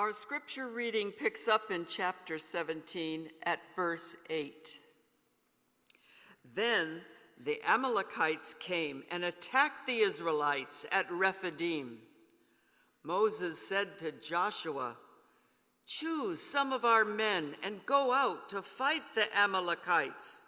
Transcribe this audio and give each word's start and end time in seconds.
Our 0.00 0.14
scripture 0.14 0.66
reading 0.66 1.12
picks 1.12 1.46
up 1.46 1.70
in 1.70 1.84
chapter 1.84 2.38
17 2.38 3.28
at 3.42 3.60
verse 3.76 4.16
8. 4.30 4.78
Then 6.54 7.02
the 7.38 7.60
Amalekites 7.68 8.54
came 8.58 9.02
and 9.10 9.26
attacked 9.26 9.86
the 9.86 9.98
Israelites 9.98 10.86
at 10.90 11.12
Rephidim. 11.12 11.98
Moses 13.04 13.58
said 13.68 13.98
to 13.98 14.10
Joshua, 14.10 14.96
Choose 15.86 16.40
some 16.40 16.72
of 16.72 16.86
our 16.86 17.04
men 17.04 17.54
and 17.62 17.84
go 17.84 18.10
out 18.10 18.48
to 18.48 18.62
fight 18.62 19.02
the 19.14 19.26
Amalekites. 19.36 20.40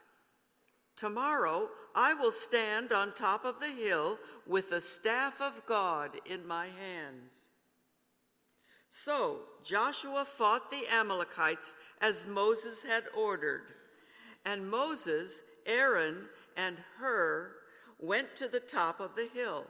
Tomorrow 0.96 1.68
I 1.94 2.14
will 2.14 2.32
stand 2.32 2.90
on 2.90 3.12
top 3.12 3.44
of 3.44 3.60
the 3.60 3.68
hill 3.68 4.18
with 4.46 4.70
the 4.70 4.80
staff 4.80 5.42
of 5.42 5.66
God 5.66 6.12
in 6.24 6.46
my 6.46 6.68
hands. 6.68 7.50
So 8.94 9.38
Joshua 9.64 10.26
fought 10.26 10.70
the 10.70 10.86
Amalekites 10.92 11.74
as 12.02 12.26
Moses 12.26 12.82
had 12.82 13.04
ordered. 13.16 13.72
And 14.44 14.70
Moses, 14.70 15.40
Aaron, 15.64 16.26
and 16.58 16.76
Hur 16.98 17.52
went 17.98 18.36
to 18.36 18.48
the 18.48 18.60
top 18.60 19.00
of 19.00 19.16
the 19.16 19.30
hill. 19.32 19.64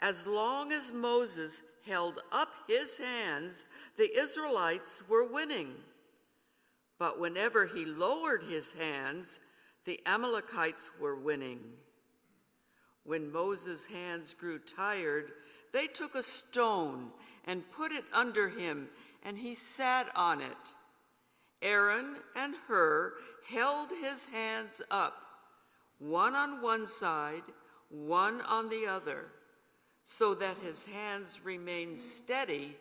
As 0.00 0.26
long 0.26 0.70
as 0.70 0.92
Moses 0.92 1.62
held 1.86 2.20
up 2.30 2.50
his 2.68 2.98
hands, 2.98 3.64
the 3.96 4.14
Israelites 4.20 5.02
were 5.08 5.24
winning. 5.24 5.72
But 6.98 7.18
whenever 7.18 7.64
he 7.64 7.86
lowered 7.86 8.42
his 8.42 8.70
hands, 8.72 9.40
the 9.86 9.98
Amalekites 10.04 10.90
were 11.00 11.16
winning. 11.16 11.60
When 13.04 13.32
Moses' 13.32 13.86
hands 13.86 14.34
grew 14.34 14.58
tired, 14.58 15.32
they 15.72 15.86
took 15.86 16.14
a 16.14 16.22
stone 16.22 17.12
and 17.48 17.68
put 17.72 17.90
it 17.90 18.04
under 18.12 18.50
him, 18.50 18.88
and 19.24 19.38
he 19.38 19.54
sat 19.54 20.08
on 20.14 20.42
it. 20.42 20.72
Aaron 21.62 22.16
and 22.36 22.54
Hur 22.68 23.14
held 23.48 23.88
his 24.02 24.26
hands 24.26 24.82
up, 24.90 25.14
one 25.98 26.34
on 26.34 26.62
one 26.62 26.86
side, 26.86 27.42
one 27.88 28.42
on 28.42 28.68
the 28.68 28.86
other, 28.86 29.28
so 30.04 30.34
that 30.34 30.58
his 30.58 30.84
hands 30.84 31.40
remained 31.42 31.98
steady 31.98 32.76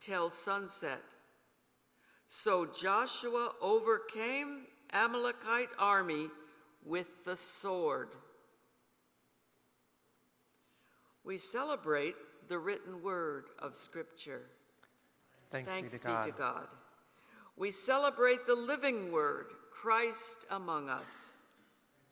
till 0.00 0.28
sunset. 0.28 1.02
So 2.26 2.66
Joshua 2.66 3.52
overcame 3.60 4.66
Amalekite 4.92 5.70
army 5.78 6.28
with 6.84 7.24
the 7.24 7.36
sword. 7.36 8.10
We 11.24 11.38
celebrate 11.38 12.16
the 12.50 12.58
written 12.58 13.00
word 13.00 13.44
of 13.60 13.76
Scripture. 13.76 14.42
Thanks, 15.52 15.70
Thanks 15.70 15.92
be, 15.92 15.98
to, 15.98 16.04
God. 16.04 16.22
to 16.24 16.30
God. 16.32 16.66
We 17.56 17.70
celebrate 17.70 18.44
the 18.46 18.56
living 18.56 19.12
word, 19.12 19.46
Christ 19.70 20.44
among 20.50 20.88
us. 20.88 21.34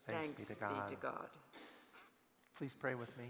Thanks, 0.06 0.27
Thanks 0.28 0.48
be, 0.48 0.55
to 0.55 0.61
be 0.61 0.95
to 0.95 1.03
God. 1.03 1.28
Please 2.56 2.72
pray 2.72 2.95
with 2.95 3.17
me. 3.19 3.27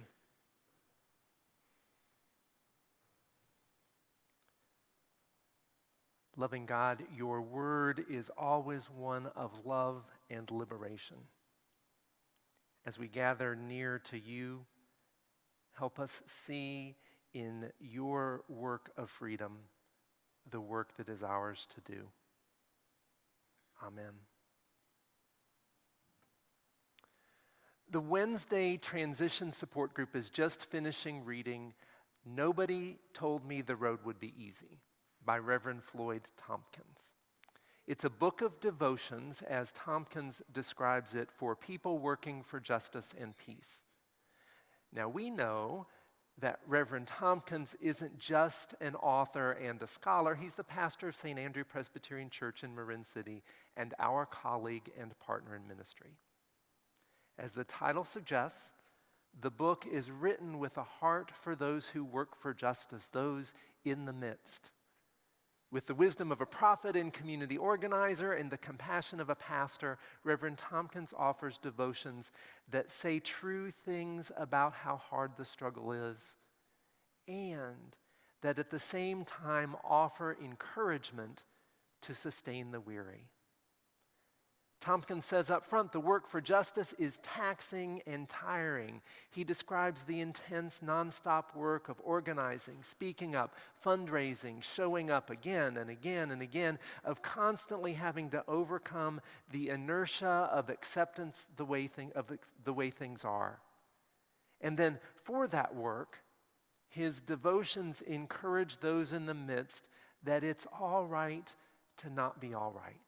Loving 6.36 6.66
God, 6.66 7.02
your 7.16 7.40
word 7.40 8.04
is 8.10 8.30
always 8.36 8.88
one 8.96 9.28
of 9.34 9.50
love 9.64 10.04
and 10.28 10.48
liberation. 10.50 11.16
As 12.84 12.98
we 12.98 13.08
gather 13.08 13.56
near 13.56 13.98
to 14.10 14.18
you, 14.18 14.60
help 15.78 16.00
us 16.00 16.22
see 16.26 16.96
in 17.34 17.70
your 17.78 18.42
work 18.48 18.90
of 18.96 19.08
freedom 19.08 19.58
the 20.50 20.60
work 20.60 20.96
that 20.96 21.08
is 21.08 21.22
ours 21.22 21.66
to 21.74 21.92
do. 21.92 22.02
Amen. 23.84 24.12
The 27.90 28.00
Wednesday 28.00 28.76
Transition 28.76 29.52
Support 29.52 29.94
Group 29.94 30.16
is 30.16 30.30
just 30.30 30.66
finishing 30.66 31.24
reading 31.24 31.72
Nobody 32.26 32.98
Told 33.14 33.46
Me 33.46 33.62
the 33.62 33.76
Road 33.76 34.00
Would 34.04 34.18
Be 34.18 34.34
Easy 34.36 34.80
by 35.24 35.38
Reverend 35.38 35.84
Floyd 35.84 36.22
Tompkins. 36.36 37.14
It's 37.86 38.04
a 38.04 38.10
book 38.10 38.42
of 38.42 38.60
devotions, 38.60 39.42
as 39.48 39.72
Tompkins 39.72 40.42
describes 40.52 41.14
it, 41.14 41.30
for 41.30 41.56
people 41.56 41.98
working 41.98 42.42
for 42.42 42.60
justice 42.60 43.14
and 43.18 43.34
peace. 43.38 43.78
Now, 44.92 45.08
we 45.08 45.30
know 45.30 45.86
that 46.40 46.60
Reverend 46.66 47.08
Tompkins 47.08 47.74
isn't 47.80 48.18
just 48.18 48.74
an 48.80 48.94
author 48.94 49.52
and 49.52 49.82
a 49.82 49.86
scholar, 49.86 50.34
he's 50.34 50.54
the 50.54 50.64
pastor 50.64 51.08
of 51.08 51.16
St. 51.16 51.38
Andrew 51.38 51.64
Presbyterian 51.64 52.30
Church 52.30 52.62
in 52.62 52.74
Marin 52.74 53.04
City 53.04 53.42
and 53.76 53.94
our 53.98 54.24
colleague 54.24 54.90
and 54.98 55.18
partner 55.18 55.56
in 55.56 55.66
ministry. 55.66 56.12
As 57.38 57.52
the 57.52 57.64
title 57.64 58.04
suggests, 58.04 58.70
the 59.40 59.50
book 59.50 59.84
is 59.90 60.10
written 60.10 60.58
with 60.58 60.76
a 60.76 60.82
heart 60.82 61.30
for 61.42 61.54
those 61.54 61.86
who 61.86 62.04
work 62.04 62.40
for 62.40 62.54
justice, 62.54 63.08
those 63.12 63.52
in 63.84 64.04
the 64.04 64.12
midst. 64.12 64.70
With 65.70 65.86
the 65.86 65.94
wisdom 65.94 66.32
of 66.32 66.40
a 66.40 66.46
prophet 66.46 66.96
and 66.96 67.12
community 67.12 67.58
organizer 67.58 68.32
and 68.32 68.50
the 68.50 68.56
compassion 68.56 69.20
of 69.20 69.28
a 69.28 69.34
pastor, 69.34 69.98
Reverend 70.24 70.56
Tompkins 70.56 71.12
offers 71.16 71.58
devotions 71.58 72.32
that 72.70 72.90
say 72.90 73.18
true 73.18 73.70
things 73.70 74.32
about 74.36 74.72
how 74.72 74.96
hard 74.96 75.32
the 75.36 75.44
struggle 75.44 75.92
is 75.92 76.16
and 77.28 77.98
that 78.40 78.58
at 78.58 78.70
the 78.70 78.78
same 78.78 79.24
time 79.24 79.76
offer 79.84 80.36
encouragement 80.42 81.44
to 82.00 82.14
sustain 82.14 82.70
the 82.70 82.80
weary. 82.80 83.28
Tompkins 84.80 85.24
says 85.24 85.50
up 85.50 85.66
front 85.66 85.90
the 85.90 85.98
work 85.98 86.28
for 86.28 86.40
justice 86.40 86.94
is 86.98 87.18
taxing 87.18 88.00
and 88.06 88.28
tiring. 88.28 89.00
He 89.30 89.42
describes 89.42 90.02
the 90.02 90.20
intense, 90.20 90.80
nonstop 90.84 91.54
work 91.56 91.88
of 91.88 92.00
organizing, 92.04 92.76
speaking 92.82 93.34
up, 93.34 93.56
fundraising, 93.84 94.62
showing 94.62 95.10
up 95.10 95.30
again 95.30 95.78
and 95.78 95.90
again 95.90 96.30
and 96.30 96.42
again, 96.42 96.78
of 97.04 97.22
constantly 97.22 97.94
having 97.94 98.30
to 98.30 98.44
overcome 98.46 99.20
the 99.50 99.70
inertia 99.70 100.48
of 100.52 100.70
acceptance 100.70 101.48
the 101.56 101.64
way 101.64 101.88
thing, 101.88 102.12
of 102.14 102.26
the 102.64 102.72
way 102.72 102.90
things 102.90 103.24
are. 103.24 103.58
And 104.60 104.78
then 104.78 104.98
for 105.24 105.48
that 105.48 105.74
work, 105.74 106.18
his 106.88 107.20
devotions 107.20 108.00
encourage 108.02 108.78
those 108.78 109.12
in 109.12 109.26
the 109.26 109.34
midst 109.34 109.84
that 110.22 110.44
it's 110.44 110.66
all 110.78 111.04
right 111.04 111.52
to 111.98 112.10
not 112.10 112.40
be 112.40 112.54
all 112.54 112.72
right 112.72 113.07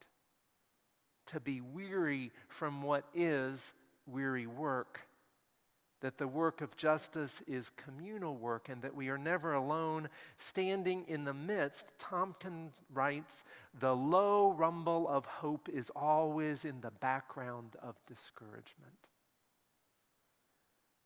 to 1.32 1.40
be 1.40 1.60
weary 1.60 2.32
from 2.48 2.82
what 2.82 3.04
is 3.14 3.72
weary 4.06 4.46
work. 4.46 5.00
That 6.00 6.16
the 6.16 6.28
work 6.28 6.62
of 6.62 6.76
justice 6.76 7.42
is 7.46 7.70
communal 7.76 8.34
work 8.34 8.70
and 8.70 8.80
that 8.82 8.94
we 8.94 9.08
are 9.10 9.18
never 9.18 9.52
alone. 9.52 10.08
Standing 10.38 11.04
in 11.08 11.24
the 11.24 11.34
midst, 11.34 11.86
Tompkins 11.98 12.82
writes, 12.92 13.44
the 13.78 13.94
low 13.94 14.52
rumble 14.52 15.06
of 15.08 15.26
hope 15.26 15.68
is 15.68 15.90
always 15.94 16.64
in 16.64 16.80
the 16.80 16.90
background 16.90 17.76
of 17.82 17.96
discouragement. 18.06 19.08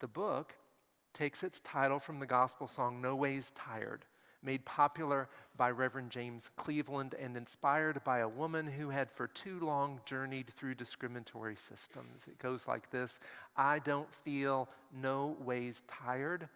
The 0.00 0.08
book 0.08 0.54
takes 1.12 1.42
its 1.42 1.60
title 1.60 1.98
from 1.98 2.20
the 2.20 2.26
gospel 2.26 2.68
song, 2.68 3.00
No 3.00 3.16
Ways 3.16 3.52
Tired 3.56 4.04
made 4.44 4.65
popular 4.65 5.28
by 5.56 5.71
Reverend 5.71 6.10
James 6.10 6.50
Cleveland 6.56 7.15
and 7.19 7.37
inspired 7.37 8.03
by 8.05 8.19
a 8.19 8.28
woman 8.28 8.66
who 8.66 8.91
had 8.91 9.10
for 9.10 9.27
too 9.28 9.59
long 9.60 10.00
journeyed 10.05 10.50
through 10.56 10.75
discriminatory 10.75 11.56
systems. 11.56 12.27
It 12.27 12.38
goes 12.38 12.69
like 12.69 12.91
this 12.91 13.19
I 13.56 13.78
don't 13.81 14.12
feel 14.25 14.69
no 14.93 15.37
ways 15.41 15.82
tired. 15.88 16.49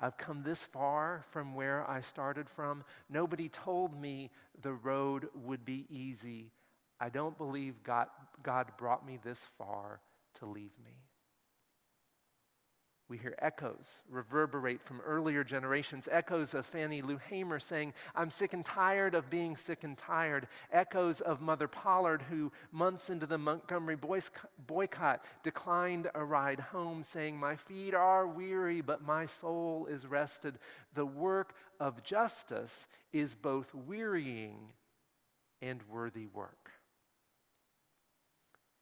I've 0.00 0.18
come 0.18 0.42
this 0.42 0.64
far 0.64 1.24
from 1.30 1.54
where 1.54 1.88
I 1.88 2.00
started 2.00 2.48
from. 2.48 2.84
Nobody 3.08 3.48
told 3.48 3.98
me 4.00 4.30
the 4.60 4.72
road 4.72 5.28
would 5.44 5.64
be 5.64 5.86
easy. 5.88 6.50
I 7.00 7.08
don't 7.08 7.38
believe 7.38 7.82
God, 7.84 8.08
God 8.42 8.72
brought 8.76 9.06
me 9.06 9.18
this 9.22 9.38
far 9.56 10.00
to 10.40 10.46
leave 10.46 10.72
me. 10.84 10.96
We 13.06 13.18
hear 13.18 13.34
echoes 13.38 13.86
reverberate 14.08 14.82
from 14.82 15.02
earlier 15.02 15.44
generations, 15.44 16.08
echoes 16.10 16.54
of 16.54 16.64
Fannie 16.64 17.02
Lou 17.02 17.18
Hamer 17.28 17.60
saying, 17.60 17.92
I'm 18.14 18.30
sick 18.30 18.54
and 18.54 18.64
tired 18.64 19.14
of 19.14 19.28
being 19.28 19.56
sick 19.56 19.84
and 19.84 19.96
tired, 19.96 20.48
echoes 20.72 21.20
of 21.20 21.42
Mother 21.42 21.68
Pollard, 21.68 22.22
who 22.22 22.50
months 22.72 23.10
into 23.10 23.26
the 23.26 23.36
Montgomery 23.36 23.98
boycott 24.66 25.22
declined 25.42 26.10
a 26.14 26.24
ride 26.24 26.60
home, 26.60 27.02
saying, 27.02 27.38
My 27.38 27.56
feet 27.56 27.92
are 27.92 28.26
weary, 28.26 28.80
but 28.80 29.04
my 29.04 29.26
soul 29.26 29.86
is 29.90 30.06
rested. 30.06 30.58
The 30.94 31.06
work 31.06 31.54
of 31.78 32.02
justice 32.02 32.86
is 33.12 33.34
both 33.34 33.74
wearying 33.74 34.72
and 35.60 35.82
worthy 35.90 36.26
work. 36.26 36.70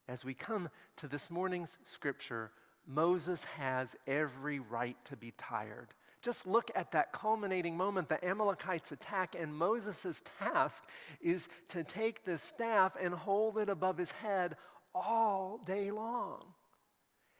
As 0.06 0.24
we 0.24 0.34
come 0.34 0.68
to 0.98 1.08
this 1.08 1.28
morning's 1.28 1.78
scripture, 1.82 2.52
Moses 2.86 3.44
has 3.44 3.96
every 4.06 4.58
right 4.58 4.96
to 5.06 5.16
be 5.16 5.32
tired, 5.38 5.94
Just 6.22 6.46
look 6.46 6.70
at 6.76 6.92
that 6.92 7.12
culminating 7.12 7.76
moment. 7.76 8.08
The 8.08 8.24
Amalekites 8.24 8.92
attack, 8.92 9.34
and 9.38 9.52
Moses' 9.52 10.22
task 10.38 10.84
is 11.20 11.48
to 11.68 11.82
take 11.82 12.24
this 12.24 12.40
staff 12.42 12.96
and 13.00 13.12
hold 13.12 13.58
it 13.58 13.68
above 13.68 13.98
his 13.98 14.12
head 14.12 14.56
all 14.94 15.60
day 15.64 15.90
long. 15.90 16.44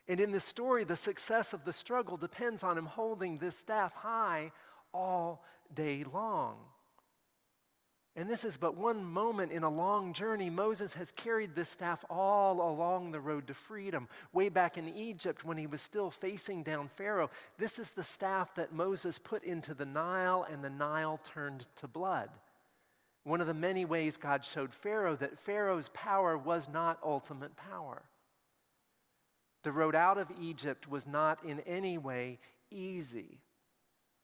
And 0.08 0.18
in 0.18 0.32
this 0.32 0.44
story, 0.44 0.82
the 0.82 0.96
success 0.96 1.52
of 1.52 1.64
the 1.64 1.72
struggle 1.72 2.16
depends 2.16 2.64
on 2.64 2.76
him 2.76 2.86
holding 2.86 3.38
this 3.38 3.56
staff 3.56 3.94
high 3.94 4.50
all 4.92 5.44
day 5.72 6.04
long. 6.12 6.56
And 8.14 8.29
this 8.29 8.44
is 8.44 8.59
but 8.59 8.76
one 8.76 9.05
moment 9.05 9.53
in 9.53 9.62
a 9.62 9.70
long 9.70 10.12
journey. 10.12 10.50
Moses 10.50 10.93
has 10.94 11.11
carried 11.12 11.55
this 11.55 11.70
staff 11.70 12.05
all 12.11 12.61
along 12.61 13.11
the 13.11 13.20
road 13.20 13.47
to 13.47 13.55
freedom. 13.55 14.06
Way 14.35 14.50
back 14.50 14.76
in 14.76 14.87
Egypt, 14.94 15.47
when 15.47 15.56
he 15.56 15.67
was 15.67 15.81
still 15.81 16.11
facing 16.11 16.62
down 16.62 16.88
Pharaoh, 16.88 17.31
this 17.56 17.79
is 17.79 17.91
the 17.91 18.05
staff 18.05 18.55
that 18.56 18.75
Moses 18.75 19.19
put 19.19 19.44
into 19.44 19.73
the 19.73 19.87
Nile, 19.87 20.47
and 20.50 20.62
the 20.62 20.69
Nile 20.69 21.20
turned 21.25 21.67
to 21.76 21.88
blood. 21.88 22.29
One 23.25 23.41
of 23.41 23.47
the 23.47 23.55
many 23.55 23.87
ways 23.87 24.19
God 24.19 24.44
showed 24.44 24.75
Pharaoh 24.75 25.17
that 25.17 25.38
Pharaoh's 25.38 25.88
power 25.94 26.37
was 26.37 26.69
not 26.69 26.99
ultimate 27.03 27.56
power. 27.56 28.03
The 29.62 29.73
road 29.73 29.94
out 29.94 30.19
of 30.19 30.29
Egypt 30.38 30.87
was 30.88 31.06
not 31.06 31.43
in 31.44 31.61
any 31.61 31.97
way 31.97 32.41
easy. 32.70 33.38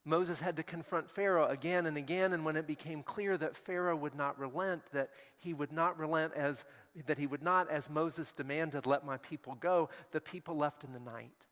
Moses 0.08 0.40
had 0.40 0.56
to 0.56 0.62
confront 0.62 1.10
Pharaoh 1.10 1.48
again 1.48 1.84
and 1.84 1.98
again, 1.98 2.32
and 2.32 2.42
when 2.42 2.56
it 2.56 2.66
became 2.66 3.02
clear 3.02 3.36
that 3.36 3.58
Pharaoh 3.58 3.96
would 3.96 4.14
not 4.14 4.38
relent, 4.38 4.82
that 4.92 5.10
he 5.36 5.52
would 5.52 5.70
not 5.70 5.98
relent 5.98 6.32
as 6.32 6.64
that 7.06 7.18
he 7.18 7.26
would 7.26 7.42
not, 7.42 7.70
as 7.70 7.90
Moses 7.90 8.32
demanded, 8.32 8.86
let 8.86 9.04
my 9.04 9.18
people 9.18 9.54
go, 9.60 9.90
the 10.12 10.20
people 10.20 10.56
left 10.56 10.82
in 10.82 10.94
the 10.94 10.98
night. 10.98 11.46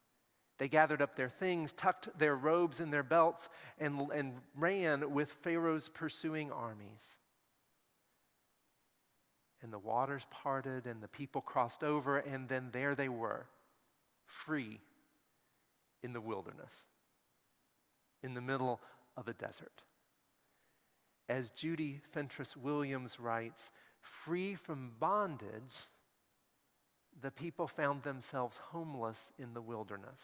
They 0.56 0.69
gathered 0.69 1.03
up 1.03 1.17
their 1.17 1.29
things, 1.29 1.75
tucked 1.75 2.19
their 2.19 2.35
robes 2.35 2.81
in 2.81 2.91
their 2.91 3.03
belts, 3.03 3.50
and, 3.79 4.11
and 4.11 4.32
ran 4.56 5.12
with 5.12 5.31
Pharaoh's 5.43 5.91
pursuing 5.91 6.50
armies. 6.50 7.05
And 9.61 9.70
the 9.70 9.79
waters 9.79 10.26
parted, 10.31 10.87
and 10.87 11.02
the 11.02 11.09
people 11.09 11.43
crossed 11.43 11.85
over, 11.85 12.17
and 12.17 12.49
then 12.49 12.70
there 12.73 12.94
they 12.94 13.11
were, 13.11 13.44
free 14.25 14.81
in 16.02 16.14
the 16.14 16.23
wilderness 16.23 16.73
in 18.22 18.34
the 18.34 18.40
middle 18.40 18.80
of 19.16 19.28
a 19.28 19.32
desert. 19.32 19.82
As 21.28 21.50
Judy 21.50 22.00
Fentress 22.12 22.56
Williams 22.56 23.18
writes, 23.18 23.70
free 24.00 24.54
from 24.54 24.92
bondage, 24.98 25.74
the 27.20 27.30
people 27.30 27.66
found 27.66 28.02
themselves 28.02 28.56
homeless 28.70 29.32
in 29.38 29.54
the 29.54 29.60
wilderness. 29.60 30.20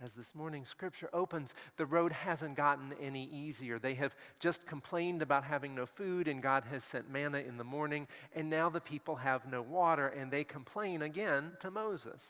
As 0.00 0.12
this 0.12 0.32
morning's 0.32 0.68
scripture 0.68 1.10
opens, 1.12 1.54
the 1.76 1.86
road 1.86 2.12
hasn't 2.12 2.56
gotten 2.56 2.94
any 3.00 3.24
easier. 3.24 3.80
They 3.80 3.94
have 3.94 4.14
just 4.38 4.64
complained 4.64 5.22
about 5.22 5.42
having 5.42 5.74
no 5.74 5.86
food, 5.86 6.28
and 6.28 6.40
God 6.40 6.64
has 6.70 6.84
sent 6.84 7.10
manna 7.10 7.38
in 7.38 7.56
the 7.56 7.64
morning, 7.64 8.06
and 8.32 8.48
now 8.48 8.70
the 8.70 8.80
people 8.80 9.16
have 9.16 9.50
no 9.50 9.60
water, 9.60 10.06
and 10.06 10.30
they 10.30 10.44
complain 10.44 11.02
again 11.02 11.52
to 11.60 11.70
Moses. 11.72 12.22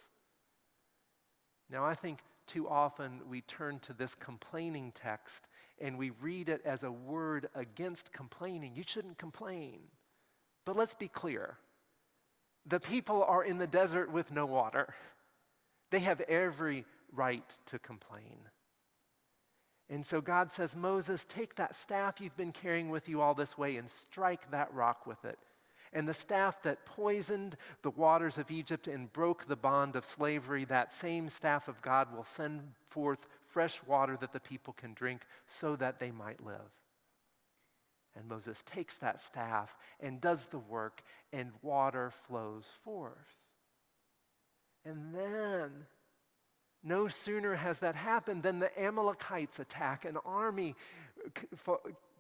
Now, 1.70 1.84
I 1.84 1.94
think 1.94 2.20
too 2.48 2.68
often 2.68 3.20
we 3.28 3.42
turn 3.42 3.78
to 3.80 3.92
this 3.92 4.14
complaining 4.14 4.92
text 4.94 5.46
and 5.80 5.96
we 5.96 6.10
read 6.20 6.48
it 6.48 6.62
as 6.64 6.82
a 6.82 6.90
word 6.90 7.48
against 7.54 8.12
complaining. 8.12 8.74
You 8.74 8.82
shouldn't 8.86 9.18
complain. 9.18 9.80
But 10.64 10.76
let's 10.76 10.94
be 10.94 11.08
clear 11.08 11.56
the 12.66 12.80
people 12.80 13.22
are 13.22 13.44
in 13.44 13.58
the 13.58 13.66
desert 13.66 14.12
with 14.12 14.30
no 14.30 14.44
water, 14.44 14.94
they 15.90 16.00
have 16.00 16.20
every 16.22 16.84
right 17.12 17.54
to 17.66 17.78
complain. 17.78 18.38
And 19.90 20.04
so 20.04 20.20
God 20.20 20.52
says, 20.52 20.76
Moses, 20.76 21.24
take 21.24 21.54
that 21.56 21.74
staff 21.74 22.20
you've 22.20 22.36
been 22.36 22.52
carrying 22.52 22.90
with 22.90 23.08
you 23.08 23.22
all 23.22 23.34
this 23.34 23.56
way 23.56 23.76
and 23.76 23.88
strike 23.88 24.50
that 24.50 24.72
rock 24.74 25.06
with 25.06 25.24
it. 25.24 25.38
And 25.92 26.08
the 26.08 26.14
staff 26.14 26.62
that 26.62 26.84
poisoned 26.84 27.56
the 27.82 27.90
waters 27.90 28.38
of 28.38 28.50
Egypt 28.50 28.86
and 28.86 29.12
broke 29.12 29.46
the 29.46 29.56
bond 29.56 29.96
of 29.96 30.04
slavery, 30.04 30.64
that 30.66 30.92
same 30.92 31.28
staff 31.28 31.68
of 31.68 31.82
God 31.82 32.14
will 32.14 32.24
send 32.24 32.60
forth 32.88 33.26
fresh 33.46 33.80
water 33.86 34.16
that 34.20 34.32
the 34.32 34.40
people 34.40 34.72
can 34.74 34.94
drink 34.94 35.22
so 35.46 35.76
that 35.76 35.98
they 35.98 36.10
might 36.10 36.44
live. 36.44 36.72
And 38.16 38.28
Moses 38.28 38.62
takes 38.66 38.96
that 38.96 39.20
staff 39.20 39.76
and 40.00 40.20
does 40.20 40.44
the 40.46 40.58
work, 40.58 41.02
and 41.32 41.52
water 41.62 42.12
flows 42.26 42.64
forth. 42.84 43.36
And 44.84 45.14
then, 45.14 45.86
no 46.82 47.08
sooner 47.08 47.54
has 47.54 47.78
that 47.78 47.94
happened 47.94 48.42
than 48.42 48.58
the 48.58 48.80
Amalekites 48.80 49.58
attack 49.58 50.04
an 50.04 50.16
army 50.24 50.74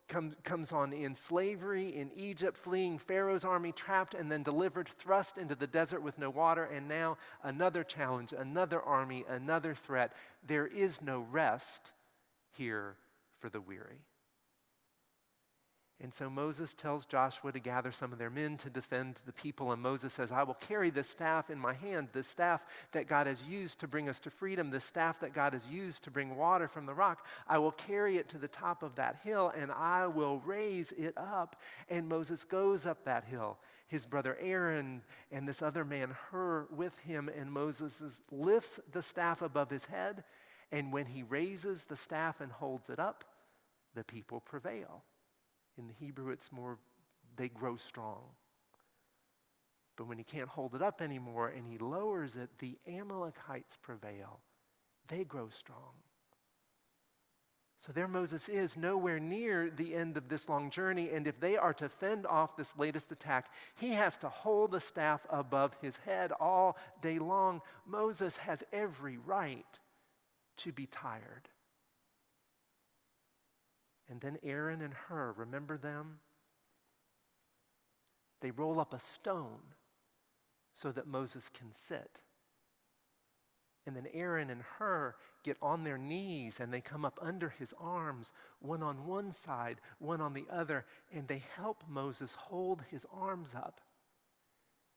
comes, 0.08 0.34
comes 0.42 0.72
on 0.72 0.92
in 0.92 1.14
slavery 1.14 1.94
in 1.94 2.10
Egypt, 2.14 2.56
fleeing 2.56 2.98
Pharaoh's 2.98 3.44
army, 3.44 3.72
trapped 3.72 4.14
and 4.14 4.30
then 4.30 4.42
delivered, 4.42 4.88
thrust 4.98 5.38
into 5.38 5.54
the 5.54 5.66
desert 5.66 6.02
with 6.02 6.18
no 6.18 6.30
water, 6.30 6.64
and 6.64 6.88
now 6.88 7.18
another 7.42 7.84
challenge, 7.84 8.32
another 8.32 8.80
army, 8.80 9.24
another 9.28 9.74
threat. 9.74 10.12
There 10.46 10.66
is 10.66 11.02
no 11.02 11.20
rest 11.30 11.92
here 12.56 12.96
for 13.38 13.48
the 13.50 13.60
weary. 13.60 14.00
And 16.00 16.14
so 16.14 16.30
Moses 16.30 16.74
tells 16.74 17.06
Joshua 17.06 17.50
to 17.50 17.58
gather 17.58 17.90
some 17.90 18.12
of 18.12 18.20
their 18.20 18.30
men 18.30 18.56
to 18.58 18.70
defend 18.70 19.18
the 19.26 19.32
people. 19.32 19.72
And 19.72 19.82
Moses 19.82 20.14
says, 20.14 20.30
I 20.30 20.44
will 20.44 20.54
carry 20.54 20.90
this 20.90 21.10
staff 21.10 21.50
in 21.50 21.58
my 21.58 21.74
hand, 21.74 22.08
this 22.12 22.28
staff 22.28 22.62
that 22.92 23.08
God 23.08 23.26
has 23.26 23.42
used 23.42 23.80
to 23.80 23.88
bring 23.88 24.08
us 24.08 24.20
to 24.20 24.30
freedom, 24.30 24.70
this 24.70 24.84
staff 24.84 25.18
that 25.18 25.34
God 25.34 25.54
has 25.54 25.66
used 25.66 26.04
to 26.04 26.12
bring 26.12 26.36
water 26.36 26.68
from 26.68 26.86
the 26.86 26.94
rock. 26.94 27.26
I 27.48 27.58
will 27.58 27.72
carry 27.72 28.16
it 28.16 28.28
to 28.28 28.38
the 28.38 28.46
top 28.46 28.84
of 28.84 28.94
that 28.94 29.16
hill 29.24 29.52
and 29.56 29.72
I 29.72 30.06
will 30.06 30.38
raise 30.46 30.92
it 30.92 31.14
up. 31.16 31.56
And 31.88 32.08
Moses 32.08 32.44
goes 32.44 32.86
up 32.86 33.04
that 33.04 33.24
hill. 33.24 33.58
His 33.88 34.06
brother 34.06 34.36
Aaron 34.40 35.02
and 35.32 35.48
this 35.48 35.62
other 35.62 35.84
man, 35.84 36.14
Hur, 36.30 36.68
with 36.70 36.96
him. 37.00 37.28
And 37.36 37.50
Moses 37.50 38.00
lifts 38.30 38.78
the 38.92 39.02
staff 39.02 39.42
above 39.42 39.68
his 39.68 39.86
head. 39.86 40.22
And 40.70 40.92
when 40.92 41.06
he 41.06 41.24
raises 41.24 41.84
the 41.84 41.96
staff 41.96 42.40
and 42.40 42.52
holds 42.52 42.88
it 42.88 43.00
up, 43.00 43.24
the 43.96 44.04
people 44.04 44.38
prevail. 44.38 45.02
In 45.78 45.86
the 45.86 45.94
Hebrew, 45.94 46.30
it's 46.30 46.50
more, 46.50 46.78
they 47.36 47.48
grow 47.48 47.76
strong. 47.76 48.22
But 49.96 50.06
when 50.08 50.18
he 50.18 50.24
can't 50.24 50.48
hold 50.48 50.74
it 50.74 50.82
up 50.82 51.00
anymore 51.00 51.48
and 51.48 51.66
he 51.66 51.78
lowers 51.78 52.36
it, 52.36 52.50
the 52.58 52.76
Amalekites 52.86 53.76
prevail. 53.80 54.40
They 55.08 55.24
grow 55.24 55.48
strong. 55.48 55.94
So 57.80 57.92
there 57.92 58.08
Moses 58.08 58.48
is, 58.48 58.76
nowhere 58.76 59.20
near 59.20 59.70
the 59.70 59.94
end 59.94 60.16
of 60.16 60.28
this 60.28 60.48
long 60.48 60.70
journey. 60.70 61.10
And 61.10 61.26
if 61.26 61.38
they 61.38 61.56
are 61.56 61.72
to 61.74 61.88
fend 61.88 62.26
off 62.26 62.56
this 62.56 62.76
latest 62.76 63.12
attack, 63.12 63.52
he 63.76 63.92
has 63.92 64.18
to 64.18 64.28
hold 64.28 64.72
the 64.72 64.80
staff 64.80 65.20
above 65.30 65.76
his 65.80 65.96
head 65.98 66.32
all 66.40 66.76
day 67.00 67.18
long. 67.18 67.60
Moses 67.86 68.36
has 68.38 68.64
every 68.72 69.16
right 69.16 69.78
to 70.58 70.72
be 70.72 70.86
tired. 70.86 71.48
And 74.10 74.20
then 74.20 74.38
Aaron 74.42 74.80
and 74.80 74.94
Hur, 74.94 75.34
remember 75.36 75.76
them? 75.76 76.20
They 78.40 78.50
roll 78.50 78.80
up 78.80 78.94
a 78.94 79.00
stone 79.00 79.74
so 80.74 80.92
that 80.92 81.06
Moses 81.06 81.50
can 81.52 81.72
sit. 81.72 82.20
And 83.86 83.96
then 83.96 84.06
Aaron 84.12 84.50
and 84.50 84.62
Hur 84.62 85.14
get 85.42 85.56
on 85.62 85.82
their 85.82 85.98
knees 85.98 86.60
and 86.60 86.72
they 86.72 86.80
come 86.80 87.04
up 87.04 87.18
under 87.22 87.48
his 87.48 87.74
arms, 87.80 88.32
one 88.60 88.82
on 88.82 89.06
one 89.06 89.32
side, 89.32 89.80
one 89.98 90.20
on 90.20 90.34
the 90.34 90.46
other, 90.52 90.84
and 91.12 91.26
they 91.26 91.42
help 91.56 91.82
Moses 91.88 92.34
hold 92.34 92.82
his 92.90 93.06
arms 93.12 93.54
up. 93.56 93.80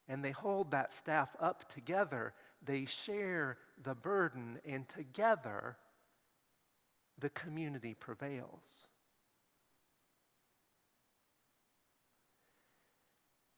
And 0.07 0.23
they 0.23 0.31
hold 0.31 0.71
that 0.71 0.93
staff 0.93 1.29
up 1.39 1.69
together. 1.69 2.33
They 2.63 2.85
share 2.85 3.57
the 3.81 3.95
burden, 3.95 4.59
and 4.65 4.87
together 4.89 5.77
the 7.17 7.29
community 7.29 7.93
prevails. 7.93 8.89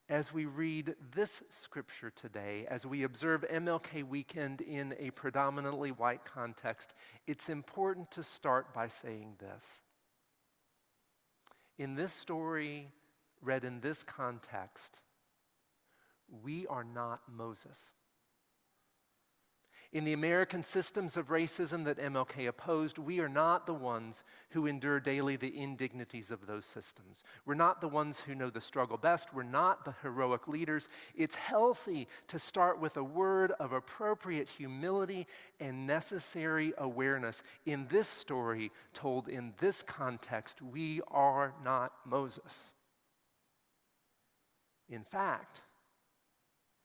As 0.10 0.34
we 0.34 0.46
read 0.46 0.96
this 1.16 1.44
scripture 1.50 2.12
today, 2.12 2.66
as 2.70 2.86
we 2.86 3.04
observe 3.04 3.46
MLK 3.50 4.04
weekend 4.04 4.62
in 4.62 4.94
a 5.00 5.12
predominantly 5.12 5.92
white 5.92 6.26
context, 6.26 6.94
it's 7.26 7.50
important 7.50 8.12
to 8.12 8.24
start 8.24 8.74
by 8.74 8.88
saying 8.88 9.36
this. 9.40 9.64
In 11.78 11.96
this 11.96 12.14
story, 12.14 12.90
read 13.42 13.64
in 13.64 13.80
this 13.80 14.04
context, 14.04 15.00
we 16.44 16.68
are 16.68 16.84
not 16.84 17.22
Moses. 17.32 17.78
In 19.94 20.06
the 20.06 20.14
American 20.14 20.64
systems 20.64 21.18
of 21.18 21.28
racism 21.28 21.86
that 21.86 22.00
MLK 22.00 22.48
opposed, 22.48 22.98
we 22.98 23.20
are 23.20 23.30
not 23.30 23.68
the 23.68 23.76
ones 23.76 24.24
who 24.50 24.66
endure 24.66 25.00
daily 25.00 25.36
the 25.36 25.56
indignities 25.56 26.32
of 26.32 26.48
those 26.48 26.66
systems. 26.66 27.24
We're 27.46 27.54
not 27.54 27.80
the 27.80 27.88
ones 27.88 28.20
who 28.20 28.34
know 28.34 28.50
the 28.50 28.60
struggle 28.60 28.98
best. 28.98 29.36
We're 29.36 29.44
not 29.44 29.86
the 29.86 29.94
heroic 30.02 30.48
leaders. 30.48 30.90
It's 31.16 31.36
healthy 31.36 32.08
to 32.30 32.40
start 32.40 32.82
with 32.82 32.98
a 32.98 33.04
word 33.04 33.52
of 33.60 33.72
appropriate 33.72 34.50
humility 34.50 35.28
and 35.60 35.86
necessary 35.86 36.74
awareness. 36.80 37.44
In 37.68 37.86
this 37.92 38.08
story, 38.08 38.72
told 38.96 39.28
in 39.28 39.54
this 39.60 39.84
context, 39.84 40.60
we 40.60 41.02
are 41.10 41.54
not 41.64 41.94
Moses. 42.04 42.52
In 44.90 45.04
fact, 45.04 45.62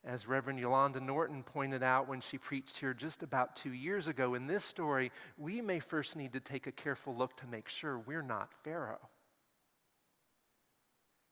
as 0.05 0.29
Reverend 0.29 0.59
Yolanda 0.59 1.01
Norton 1.01 1.43
pointed 1.43 1.83
out 1.83 2.09
when 2.09 2.21
she 2.21 2.39
preached 2.39 2.79
here 2.79 2.95
just 2.95 3.23
about 3.23 3.57
two 3.57 3.73
years 3.73 4.09
ago, 4.09 4.35
in 4.35 4.47
this 4.47 4.65
story, 4.65 5.11
we 5.37 5.61
may 5.61 5.81
first 5.81 6.17
need 6.17 6.33
to 6.33 6.41
take 6.41 6.67
a 6.67 6.73
careful 6.73 7.15
look 7.15 7.37
to 7.39 7.49
make 7.49 7.69
sure 7.69 7.99
we're 7.99 8.23
not 8.23 8.53
Pharaoh. 8.65 9.09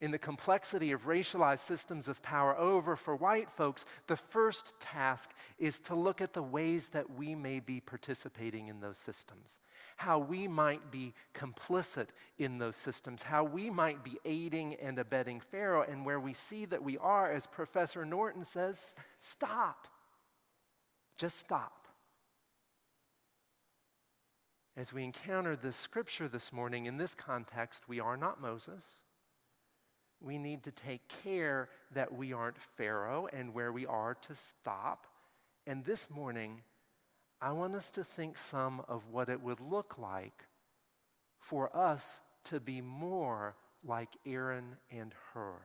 In 0.00 0.10
the 0.10 0.18
complexity 0.18 0.92
of 0.92 1.06
racialized 1.06 1.64
systems 1.64 2.06
of 2.06 2.20
power 2.20 2.54
over 2.58 2.96
for 2.96 3.16
white 3.16 3.50
folks, 3.50 3.86
the 4.08 4.16
first 4.16 4.78
task 4.78 5.30
is 5.58 5.80
to 5.80 5.94
look 5.94 6.20
at 6.20 6.34
the 6.34 6.42
ways 6.42 6.88
that 6.88 7.10
we 7.16 7.34
may 7.34 7.60
be 7.60 7.80
participating 7.80 8.68
in 8.68 8.80
those 8.80 8.98
systems, 8.98 9.58
how 9.96 10.18
we 10.18 10.46
might 10.46 10.90
be 10.90 11.14
complicit 11.34 12.08
in 12.38 12.58
those 12.58 12.76
systems, 12.76 13.22
how 13.22 13.44
we 13.44 13.70
might 13.70 14.04
be 14.04 14.18
aiding 14.24 14.74
and 14.76 14.98
abetting 14.98 15.40
Pharaoh, 15.40 15.84
and 15.88 16.04
where 16.04 16.20
we 16.20 16.32
see 16.32 16.64
that 16.66 16.82
we 16.82 16.98
are, 16.98 17.32
as 17.32 17.46
Professor 17.46 18.04
Norton 18.04 18.44
says, 18.44 18.94
stop. 19.20 19.88
Just 21.16 21.38
stop. 21.38 21.86
As 24.76 24.92
we 24.92 25.02
encounter 25.04 25.56
the 25.56 25.72
scripture 25.72 26.28
this 26.28 26.52
morning, 26.52 26.86
in 26.86 26.98
this 26.98 27.14
context, 27.14 27.88
we 27.88 27.98
are 27.98 28.16
not 28.16 28.40
Moses 28.40 28.84
we 30.20 30.38
need 30.38 30.64
to 30.64 30.70
take 30.70 31.02
care 31.22 31.68
that 31.94 32.14
we 32.14 32.32
aren't 32.32 32.58
Pharaoh 32.76 33.28
and 33.32 33.54
where 33.54 33.72
we 33.72 33.86
are 33.86 34.14
to 34.14 34.34
stop. 34.34 35.06
And 35.66 35.84
this 35.84 36.08
morning, 36.10 36.62
I 37.40 37.52
want 37.52 37.74
us 37.74 37.90
to 37.90 38.04
think 38.04 38.38
some 38.38 38.82
of 38.88 39.08
what 39.10 39.28
it 39.28 39.40
would 39.42 39.60
look 39.60 39.98
like 39.98 40.44
for 41.38 41.74
us 41.76 42.20
to 42.44 42.60
be 42.60 42.80
more 42.80 43.54
like 43.84 44.08
Aaron 44.24 44.76
and 44.90 45.14
Hur. 45.32 45.56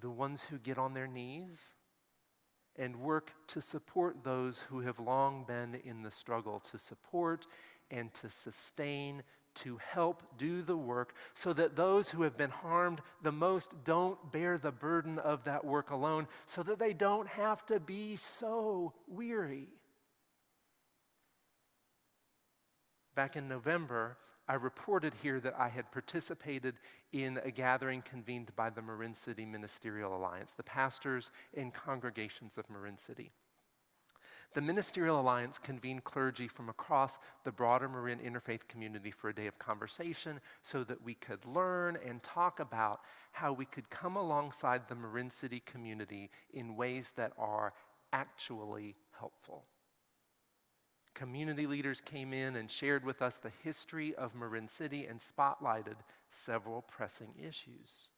The 0.00 0.10
ones 0.10 0.44
who 0.44 0.58
get 0.58 0.78
on 0.78 0.94
their 0.94 1.06
knees 1.06 1.72
and 2.76 2.96
work 2.96 3.32
to 3.48 3.60
support 3.60 4.24
those 4.24 4.64
who 4.68 4.80
have 4.80 4.98
long 4.98 5.44
been 5.44 5.76
in 5.84 6.02
the 6.02 6.10
struggle, 6.10 6.60
to 6.60 6.78
support 6.78 7.46
and 7.90 8.12
to 8.14 8.28
sustain, 8.28 9.22
to 9.54 9.78
help 9.78 10.22
do 10.38 10.62
the 10.62 10.76
work 10.76 11.14
so 11.34 11.52
that 11.52 11.76
those 11.76 12.08
who 12.08 12.22
have 12.22 12.36
been 12.36 12.50
harmed 12.50 13.00
the 13.22 13.32
most 13.32 13.72
don't 13.84 14.32
bear 14.32 14.58
the 14.58 14.72
burden 14.72 15.18
of 15.18 15.44
that 15.44 15.64
work 15.64 15.90
alone, 15.90 16.26
so 16.46 16.62
that 16.62 16.78
they 16.78 16.92
don't 16.92 17.28
have 17.28 17.64
to 17.66 17.80
be 17.80 18.16
so 18.16 18.92
weary. 19.06 19.68
Back 23.14 23.36
in 23.36 23.48
November, 23.48 24.16
I 24.46 24.54
reported 24.54 25.14
here 25.22 25.40
that 25.40 25.54
I 25.58 25.68
had 25.68 25.90
participated 25.92 26.74
in 27.12 27.40
a 27.44 27.50
gathering 27.50 28.02
convened 28.02 28.54
by 28.56 28.70
the 28.70 28.82
Marin 28.82 29.14
City 29.14 29.46
Ministerial 29.46 30.16
Alliance, 30.16 30.52
the 30.56 30.62
pastors 30.62 31.30
and 31.56 31.72
congregations 31.72 32.58
of 32.58 32.68
Marin 32.68 32.98
City. 32.98 33.32
The 34.54 34.60
Ministerial 34.60 35.20
Alliance 35.20 35.58
convened 35.58 36.04
clergy 36.04 36.46
from 36.46 36.68
across 36.68 37.18
the 37.42 37.50
broader 37.50 37.88
Marin 37.88 38.20
interfaith 38.20 38.68
community 38.68 39.10
for 39.10 39.28
a 39.28 39.34
day 39.34 39.48
of 39.48 39.58
conversation 39.58 40.40
so 40.62 40.84
that 40.84 41.02
we 41.02 41.14
could 41.14 41.44
learn 41.44 41.98
and 42.06 42.22
talk 42.22 42.60
about 42.60 43.00
how 43.32 43.52
we 43.52 43.64
could 43.64 43.90
come 43.90 44.16
alongside 44.16 44.88
the 44.88 44.94
Marin 44.94 45.28
City 45.28 45.60
community 45.66 46.30
in 46.52 46.76
ways 46.76 47.10
that 47.16 47.32
are 47.36 47.72
actually 48.12 48.94
helpful. 49.18 49.64
Community 51.14 51.66
leaders 51.66 52.00
came 52.00 52.32
in 52.32 52.54
and 52.54 52.70
shared 52.70 53.04
with 53.04 53.22
us 53.22 53.36
the 53.38 53.52
history 53.64 54.14
of 54.14 54.36
Marin 54.36 54.68
City 54.68 55.06
and 55.06 55.20
spotlighted 55.20 55.96
several 56.30 56.82
pressing 56.82 57.34
issues. 57.36 58.08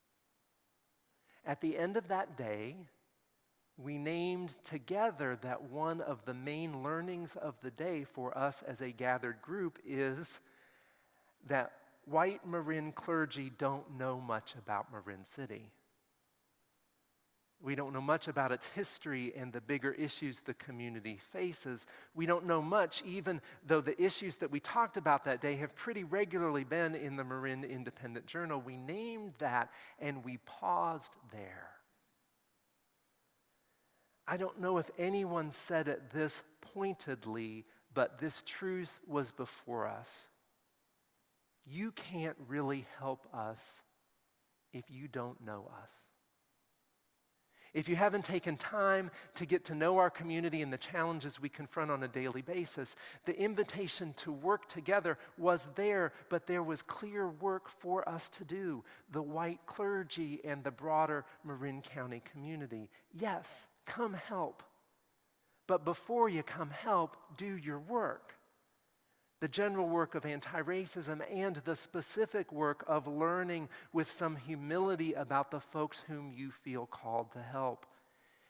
At 1.47 1.63
the 1.63 1.79
end 1.79 1.97
of 1.97 2.09
that 2.09 2.37
day, 2.37 2.77
we 3.79 3.99
named 3.99 4.57
together 4.65 5.39
that 5.43 5.71
one 5.71 6.01
of 6.01 6.25
the 6.25 6.35
main 6.35 6.83
learnings 6.83 7.37
of 7.37 7.55
the 7.63 7.71
day 7.71 8.05
for 8.05 8.37
us 8.37 8.63
as 8.67 8.81
a 8.81 8.91
gathered 8.91 9.41
group 9.43 9.79
is 9.87 10.41
that 11.47 11.73
white 12.07 12.47
Marin 12.47 12.93
clergy 12.93 13.53
don't 13.59 13.99
know 13.99 14.21
much 14.21 14.55
about 14.55 14.91
Marin 14.91 15.25
City. 15.25 15.71
We 17.63 17.75
don't 17.75 17.93
know 17.93 18.03
much 18.03 18.29
about 18.29 18.53
its 18.53 18.67
history 18.75 19.33
and 19.37 19.53
the 19.53 19.61
bigger 19.61 19.93
issues 19.93 20.41
the 20.41 20.55
community 20.55 21.19
faces. 21.33 21.87
We 22.15 22.27
don't 22.27 22.47
know 22.47 22.61
much, 22.61 23.03
even 23.05 23.41
though 23.67 23.81
the 23.81 24.01
issues 24.01 24.37
that 24.37 24.51
we 24.51 24.61
talked 24.61 24.97
about 24.97 25.25
that 25.25 25.41
day 25.41 25.57
have 25.57 25.75
pretty 25.75 26.05
regularly 26.05 26.65
been 26.65 26.95
in 26.95 27.17
the 27.17 27.25
Marin 27.25 27.65
Independent 27.65 28.27
Journal. 28.27 28.61
We 28.61 28.77
named 28.77 29.35
that 29.39 29.71
and 29.99 30.23
we 30.23 30.39
paused 30.45 31.17
there. 31.33 31.71
I 34.29 34.37
don't 34.37 34.61
know 34.61 34.79
if 34.79 34.91
anyone 34.99 35.53
said 35.53 35.89
it 35.89 36.11
this 36.13 36.43
pointedly, 36.61 37.65
but 37.95 38.19
this 38.19 38.43
truth 38.45 38.91
was 39.07 39.31
before 39.31 39.87
us. 39.87 40.11
You 41.65 41.93
can't 41.93 42.37
really 42.49 42.87
help 42.99 43.27
us 43.33 43.59
if 44.73 44.85
you 44.91 45.09
don't 45.09 45.45
know 45.45 45.69
us. 45.83 45.91
If 47.77 47.91
you 47.91 47.97
haven't 47.97 48.25
taken 48.25 48.57
time 48.57 49.11
to 49.35 49.45
get 49.45 49.67
to 49.67 49.75
know 49.75 49.99
our 49.99 50.09
community 50.09 50.63
and 50.63 50.73
the 50.73 50.79
challenges 50.79 51.39
we 51.39 51.51
confront 51.51 51.91
on 51.91 52.03
a 52.05 52.09
daily 52.09 52.41
basis, 52.41 52.97
the 53.27 53.39
invitation 53.39 54.15
to 54.19 54.33
work 54.33 54.67
together 54.67 55.19
was 55.37 55.69
there, 55.75 56.15
but 56.31 56.47
there 56.47 56.63
was 56.63 56.81
clear 56.81 57.29
work 57.29 57.69
for 57.69 58.09
us 58.09 58.31
to 58.31 58.45
do 58.45 58.83
the 59.13 59.21
white 59.21 59.61
clergy 59.67 60.41
and 60.43 60.65
the 60.65 60.71
broader 60.71 61.27
Marin 61.45 61.83
County 61.83 62.23
community. 62.33 62.89
Yes, 63.13 63.55
come 63.87 64.15
help. 64.15 64.63
But 65.67 65.85
before 65.85 66.29
you 66.29 66.43
come 66.43 66.71
help, 66.71 67.17
do 67.37 67.57
your 67.57 67.79
work. 67.79 68.35
The 69.41 69.49
general 69.49 69.89
work 69.89 70.15
of 70.15 70.25
anti 70.25 70.63
racism 70.63 71.21
and 71.33 71.57
the 71.57 71.77
specific 71.77 72.53
work 72.53 72.85
of 72.87 73.07
learning 73.07 73.69
with 73.93 74.11
some 74.11 74.37
humility 74.37 75.13
about 75.13 75.51
the 75.51 75.61
folks 75.61 76.03
whom 76.07 76.33
you 76.35 76.51
feel 76.51 76.87
called 76.87 77.33
to 77.33 77.43
help. 77.43 77.87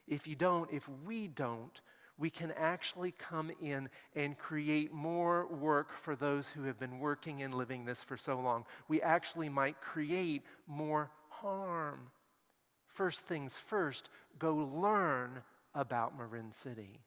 If 0.06 0.26
you 0.26 0.36
don't, 0.36 0.70
if 0.72 0.88
we 1.04 1.26
don't, 1.26 1.80
we 2.18 2.30
can 2.30 2.52
actually 2.52 3.10
come 3.10 3.50
in 3.60 3.88
and 4.14 4.38
create 4.38 4.92
more 4.92 5.46
work 5.48 5.92
for 5.92 6.16
those 6.16 6.48
who 6.48 6.62
have 6.62 6.78
been 6.78 6.98
working 6.98 7.42
and 7.42 7.52
living 7.52 7.84
this 7.84 8.02
for 8.02 8.16
so 8.16 8.40
long. 8.40 8.64
We 8.88 9.02
actually 9.02 9.48
might 9.48 9.80
create 9.80 10.42
more 10.66 11.10
harm. 11.28 12.10
First 12.86 13.26
things 13.26 13.54
first, 13.54 14.08
go 14.38 14.54
learn 14.54 15.42
about 15.74 16.16
Marin 16.16 16.52
City. 16.52 17.00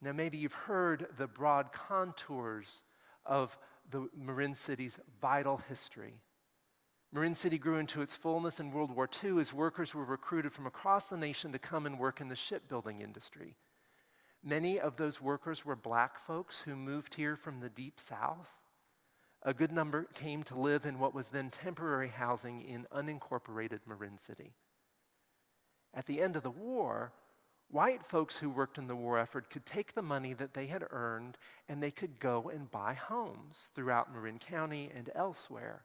Now, 0.00 0.12
maybe 0.12 0.38
you've 0.38 0.52
heard 0.52 1.08
the 1.18 1.26
broad 1.26 1.72
contours 1.72 2.84
of 3.26 3.58
the 3.90 4.08
Marin 4.16 4.54
City's 4.54 4.96
vital 5.20 5.60
history. 5.68 6.14
Marin 7.12 7.34
City 7.34 7.58
grew 7.58 7.78
into 7.78 8.02
its 8.02 8.14
fullness 8.14 8.60
in 8.60 8.70
World 8.70 8.94
War 8.94 9.08
II 9.24 9.40
as 9.40 9.52
workers 9.52 9.94
were 9.94 10.04
recruited 10.04 10.52
from 10.52 10.66
across 10.66 11.06
the 11.06 11.16
nation 11.16 11.52
to 11.52 11.58
come 11.58 11.86
and 11.86 11.98
work 11.98 12.20
in 12.20 12.28
the 12.28 12.36
shipbuilding 12.36 13.00
industry. 13.00 13.56
Many 14.44 14.78
of 14.78 14.96
those 14.96 15.20
workers 15.20 15.64
were 15.64 15.74
black 15.74 16.18
folks 16.18 16.60
who 16.60 16.76
moved 16.76 17.14
here 17.14 17.34
from 17.34 17.60
the 17.60 17.70
deep 17.70 17.98
south. 17.98 18.48
A 19.42 19.54
good 19.54 19.72
number 19.72 20.04
came 20.14 20.42
to 20.44 20.58
live 20.58 20.84
in 20.84 20.98
what 20.98 21.14
was 21.14 21.28
then 21.28 21.50
temporary 21.50 22.08
housing 22.08 22.62
in 22.62 22.86
unincorporated 22.92 23.80
Marin 23.86 24.18
City. 24.18 24.52
At 25.94 26.06
the 26.06 26.20
end 26.20 26.36
of 26.36 26.42
the 26.42 26.50
war, 26.50 27.12
white 27.70 28.04
folks 28.04 28.36
who 28.36 28.50
worked 28.50 28.78
in 28.78 28.88
the 28.88 28.96
war 28.96 29.18
effort 29.18 29.48
could 29.50 29.64
take 29.64 29.94
the 29.94 30.02
money 30.02 30.32
that 30.34 30.54
they 30.54 30.66
had 30.66 30.84
earned 30.90 31.38
and 31.68 31.82
they 31.82 31.90
could 31.90 32.18
go 32.18 32.50
and 32.50 32.70
buy 32.70 32.94
homes 32.94 33.68
throughout 33.74 34.12
Marin 34.12 34.38
County 34.38 34.90
and 34.94 35.10
elsewhere. 35.14 35.84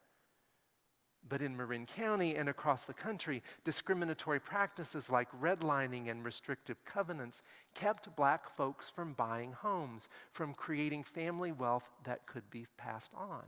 But 1.27 1.41
in 1.41 1.55
Marin 1.55 1.85
County 1.85 2.35
and 2.35 2.49
across 2.49 2.83
the 2.83 2.93
country, 2.93 3.43
discriminatory 3.63 4.39
practices 4.39 5.09
like 5.09 5.29
redlining 5.41 6.11
and 6.11 6.23
restrictive 6.23 6.83
covenants 6.83 7.41
kept 7.73 8.15
black 8.15 8.49
folks 8.55 8.89
from 8.89 9.13
buying 9.13 9.53
homes, 9.53 10.09
from 10.33 10.53
creating 10.53 11.03
family 11.03 11.51
wealth 11.51 11.89
that 12.03 12.27
could 12.27 12.49
be 12.49 12.67
passed 12.77 13.13
on. 13.15 13.43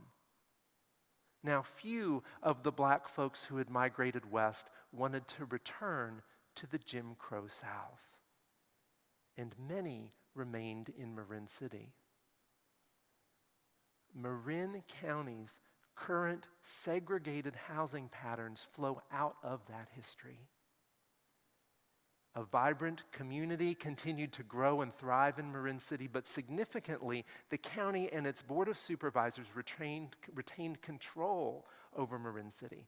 Now, 1.44 1.62
few 1.62 2.22
of 2.42 2.62
the 2.62 2.72
black 2.72 3.08
folks 3.08 3.44
who 3.44 3.58
had 3.58 3.70
migrated 3.70 4.30
west 4.32 4.70
wanted 4.90 5.28
to 5.28 5.44
return 5.44 6.22
to 6.56 6.66
the 6.66 6.78
Jim 6.78 7.14
Crow 7.18 7.46
South, 7.46 8.00
and 9.36 9.54
many 9.68 10.12
remained 10.34 10.90
in 10.98 11.14
Marin 11.14 11.46
City. 11.46 11.92
Marin 14.14 14.82
County's 15.00 15.60
current 15.96 16.48
segregated 16.84 17.54
housing 17.68 18.08
patterns 18.08 18.66
flow 18.74 19.02
out 19.10 19.36
of 19.42 19.60
that 19.68 19.88
history. 19.94 20.38
A 22.34 22.44
vibrant 22.44 23.02
community 23.12 23.74
continued 23.74 24.32
to 24.34 24.42
grow 24.42 24.82
and 24.82 24.94
thrive 24.94 25.38
in 25.38 25.50
Marin 25.50 25.78
City, 25.78 26.06
but 26.06 26.26
significantly, 26.26 27.24
the 27.48 27.56
county 27.56 28.12
and 28.12 28.26
its 28.26 28.42
Board 28.42 28.68
of 28.68 28.76
Supervisors 28.76 29.46
retained, 29.54 30.16
retained 30.34 30.82
control 30.82 31.66
over 31.96 32.18
Marin 32.18 32.50
City 32.50 32.86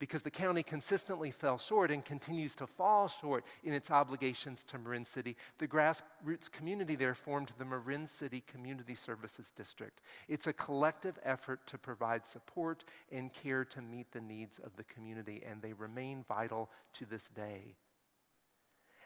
because 0.00 0.22
the 0.22 0.30
county 0.30 0.64
consistently 0.64 1.30
fell 1.30 1.58
short 1.58 1.92
and 1.92 2.04
continues 2.04 2.56
to 2.56 2.66
fall 2.66 3.06
short 3.06 3.44
in 3.62 3.72
its 3.72 3.90
obligations 3.90 4.64
to 4.64 4.78
Marin 4.78 5.04
City. 5.04 5.36
The 5.58 5.68
grassroots 5.68 6.50
community 6.50 6.96
there 6.96 7.14
formed 7.14 7.52
the 7.58 7.64
Marin 7.64 8.08
City 8.08 8.42
Community 8.46 8.96
Services 8.96 9.52
District. 9.54 10.00
It's 10.26 10.48
a 10.48 10.52
collective 10.52 11.18
effort 11.22 11.64
to 11.68 11.78
provide 11.78 12.26
support 12.26 12.84
and 13.12 13.32
care 13.32 13.64
to 13.66 13.82
meet 13.82 14.10
the 14.10 14.22
needs 14.22 14.58
of 14.58 14.74
the 14.76 14.84
community, 14.84 15.42
and 15.48 15.60
they 15.60 15.74
remain 15.74 16.24
vital 16.26 16.70
to 16.94 17.04
this 17.04 17.28
day. 17.28 17.76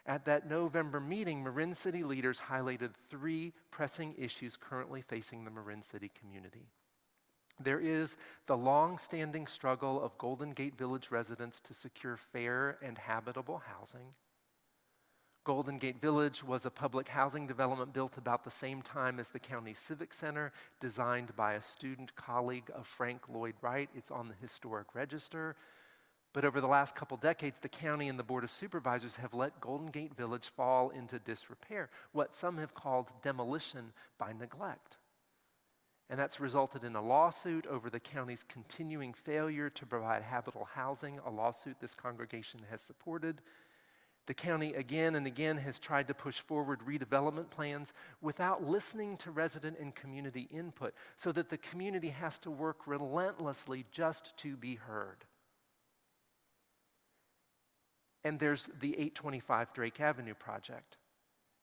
At 0.06 0.26
that 0.26 0.48
November 0.48 1.00
meeting, 1.00 1.42
Marin 1.42 1.74
City 1.74 2.04
leaders 2.04 2.38
highlighted 2.38 2.90
three 3.10 3.52
pressing 3.70 4.14
issues 4.16 4.56
currently 4.56 5.02
facing 5.02 5.44
the 5.44 5.50
Marin 5.50 5.82
City 5.82 6.10
community. 6.20 6.68
There 7.60 7.80
is 7.80 8.16
the 8.46 8.56
long 8.56 8.98
standing 8.98 9.46
struggle 9.46 10.02
of 10.02 10.18
Golden 10.18 10.50
Gate 10.50 10.76
Village 10.76 11.10
residents 11.10 11.60
to 11.60 11.74
secure 11.74 12.16
fair 12.16 12.78
and 12.82 12.98
habitable 12.98 13.62
housing. 13.66 14.14
Golden 15.44 15.78
Gate 15.78 16.00
Village 16.00 16.42
was 16.42 16.64
a 16.64 16.70
public 16.70 17.06
housing 17.06 17.46
development 17.46 17.92
built 17.92 18.16
about 18.16 18.44
the 18.44 18.50
same 18.50 18.80
time 18.80 19.20
as 19.20 19.28
the 19.28 19.38
county 19.38 19.74
civic 19.74 20.14
center, 20.14 20.52
designed 20.80 21.36
by 21.36 21.52
a 21.52 21.62
student 21.62 22.16
colleague 22.16 22.70
of 22.74 22.86
Frank 22.86 23.28
Lloyd 23.28 23.54
Wright. 23.60 23.90
It's 23.94 24.10
on 24.10 24.28
the 24.28 24.34
historic 24.40 24.94
register. 24.94 25.54
But 26.32 26.44
over 26.44 26.60
the 26.60 26.66
last 26.66 26.96
couple 26.96 27.18
decades, 27.18 27.58
the 27.60 27.68
county 27.68 28.08
and 28.08 28.18
the 28.18 28.24
Board 28.24 28.42
of 28.42 28.50
Supervisors 28.50 29.16
have 29.16 29.34
let 29.34 29.60
Golden 29.60 29.88
Gate 29.88 30.16
Village 30.16 30.50
fall 30.56 30.88
into 30.90 31.18
disrepair, 31.20 31.90
what 32.12 32.34
some 32.34 32.56
have 32.56 32.74
called 32.74 33.10
demolition 33.22 33.92
by 34.18 34.32
neglect. 34.32 34.96
And 36.10 36.18
that's 36.18 36.38
resulted 36.38 36.84
in 36.84 36.96
a 36.96 37.02
lawsuit 37.02 37.66
over 37.66 37.88
the 37.88 38.00
county's 38.00 38.44
continuing 38.46 39.14
failure 39.14 39.70
to 39.70 39.86
provide 39.86 40.22
habitable 40.22 40.68
housing, 40.74 41.18
a 41.24 41.30
lawsuit 41.30 41.76
this 41.80 41.94
congregation 41.94 42.60
has 42.70 42.82
supported. 42.82 43.40
The 44.26 44.34
county 44.34 44.74
again 44.74 45.14
and 45.14 45.26
again 45.26 45.58
has 45.58 45.78
tried 45.78 46.08
to 46.08 46.14
push 46.14 46.38
forward 46.38 46.80
redevelopment 46.86 47.50
plans 47.50 47.92
without 48.20 48.66
listening 48.66 49.16
to 49.18 49.30
resident 49.30 49.78
and 49.78 49.94
community 49.94 50.48
input, 50.50 50.94
so 51.16 51.32
that 51.32 51.48
the 51.48 51.58
community 51.58 52.08
has 52.08 52.38
to 52.40 52.50
work 52.50 52.86
relentlessly 52.86 53.84
just 53.90 54.36
to 54.38 54.56
be 54.56 54.76
heard. 54.76 55.24
And 58.24 58.38
there's 58.38 58.70
the 58.80 58.92
825 58.92 59.72
Drake 59.74 60.00
Avenue 60.00 60.34
project 60.34 60.96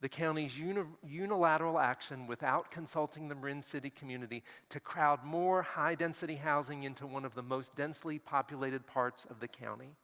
the 0.02 0.10
county's 0.10 0.58
uni- 0.58 0.82
unilateral 1.04 1.80
action 1.80 2.26
without 2.26 2.72
consulting 2.72 3.28
the 3.28 3.36
Marin 3.36 3.62
City 3.62 3.92
community 3.92 4.44
to 4.70 4.80
crowd 4.80 5.24
more 5.24 5.62
high 5.62 5.94
density 5.94 6.36
housing 6.36 6.84
into 6.84 7.06
one 7.06 7.24
of 7.24 7.36
the 7.36 7.44
most 7.44 7.76
densely 7.76 8.18
populated 8.18 8.88
parts 8.88 9.26
of 9.30 9.40
the 9.40 9.48
county. 9.48 9.96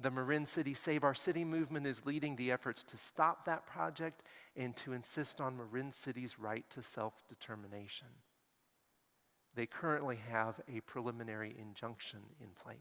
The 0.00 0.10
Marin 0.10 0.46
City 0.46 0.74
Save 0.74 1.04
Our 1.04 1.14
City 1.14 1.44
movement 1.44 1.86
is 1.86 2.06
leading 2.06 2.36
the 2.36 2.50
efforts 2.50 2.82
to 2.84 2.96
stop 2.96 3.44
that 3.44 3.66
project 3.66 4.22
and 4.56 4.76
to 4.78 4.92
insist 4.92 5.40
on 5.40 5.56
Marin 5.56 5.92
City's 5.92 6.38
right 6.38 6.68
to 6.70 6.82
self 6.82 7.14
determination. 7.28 8.08
They 9.54 9.66
currently 9.66 10.18
have 10.30 10.60
a 10.72 10.80
preliminary 10.80 11.56
injunction 11.58 12.20
in 12.40 12.48
place. 12.62 12.78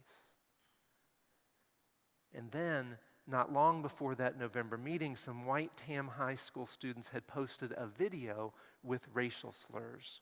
And 2.36 2.51
then 2.51 2.97
not 3.27 3.51
long 3.51 3.81
before 3.81 4.15
that 4.15 4.39
November 4.39 4.77
meeting, 4.77 5.15
some 5.15 5.46
white 5.46 5.75
Tam 5.75 6.07
High 6.07 6.36
School 6.36 6.65
students 6.65 7.10
had 7.10 7.27
posted 7.27 7.74
a 7.75 7.86
video 7.86 8.53
with 8.84 9.07
racial 9.13 9.51
slurs, 9.51 10.22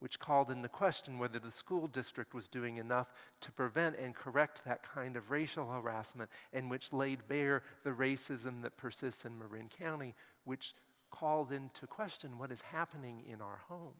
which 0.00 0.18
called 0.18 0.50
into 0.50 0.68
question 0.68 1.18
whether 1.18 1.38
the 1.38 1.50
school 1.50 1.86
district 1.86 2.32
was 2.32 2.48
doing 2.48 2.78
enough 2.78 3.12
to 3.42 3.52
prevent 3.52 3.96
and 3.96 4.14
correct 4.14 4.62
that 4.64 4.82
kind 4.82 5.16
of 5.16 5.30
racial 5.30 5.70
harassment, 5.70 6.30
and 6.54 6.70
which 6.70 6.92
laid 6.94 7.28
bare 7.28 7.62
the 7.84 7.90
racism 7.90 8.62
that 8.62 8.76
persists 8.78 9.26
in 9.26 9.38
Marin 9.38 9.68
County, 9.68 10.14
which 10.44 10.74
called 11.10 11.52
into 11.52 11.86
question 11.86 12.38
what 12.38 12.50
is 12.50 12.62
happening 12.62 13.22
in 13.30 13.42
our 13.42 13.60
homes. 13.68 13.92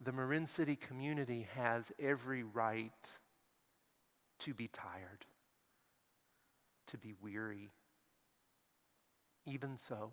The 0.00 0.12
Marin 0.12 0.46
City 0.46 0.76
community 0.76 1.46
has 1.54 1.84
every 1.98 2.42
right 2.42 2.92
to 4.40 4.54
be 4.54 4.68
tired, 4.68 5.26
to 6.88 6.98
be 6.98 7.14
weary. 7.20 7.70
Even 9.46 9.76
so, 9.78 10.12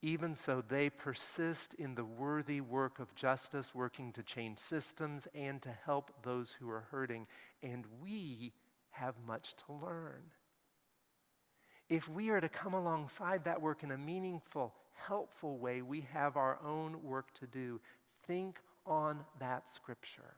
even 0.00 0.36
so, 0.36 0.62
they 0.66 0.90
persist 0.90 1.74
in 1.74 1.96
the 1.96 2.04
worthy 2.04 2.60
work 2.60 3.00
of 3.00 3.14
justice, 3.16 3.74
working 3.74 4.12
to 4.12 4.22
change 4.22 4.58
systems 4.58 5.26
and 5.34 5.60
to 5.62 5.70
help 5.84 6.12
those 6.22 6.54
who 6.58 6.70
are 6.70 6.86
hurting. 6.92 7.26
And 7.64 7.84
we 8.00 8.52
have 8.90 9.14
much 9.26 9.54
to 9.66 9.72
learn. 9.72 10.22
If 11.88 12.08
we 12.08 12.28
are 12.30 12.40
to 12.40 12.48
come 12.48 12.74
alongside 12.74 13.44
that 13.44 13.60
work 13.60 13.82
in 13.82 13.90
a 13.90 13.98
meaningful, 13.98 14.72
helpful 14.94 15.58
way, 15.58 15.82
we 15.82 16.06
have 16.12 16.36
our 16.36 16.58
own 16.64 17.02
work 17.02 17.34
to 17.40 17.46
do. 17.46 17.80
Think 18.26 18.60
on 18.86 19.24
that 19.40 19.68
scripture. 19.68 20.36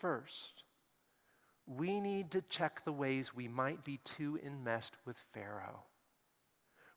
First, 0.00 0.62
we 1.66 2.00
need 2.00 2.30
to 2.30 2.42
check 2.42 2.84
the 2.84 2.92
ways 2.92 3.34
we 3.34 3.48
might 3.48 3.84
be 3.84 3.98
too 4.04 4.38
enmeshed 4.44 4.94
with 5.04 5.16
Pharaoh. 5.32 5.82